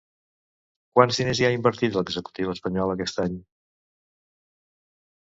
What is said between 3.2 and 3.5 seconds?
any?